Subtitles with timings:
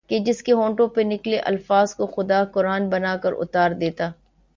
[0.09, 4.09] کہ جس کے ہونٹوں سے نکلے الفاظ کو خدا قرآن بنا کر اتار دیتا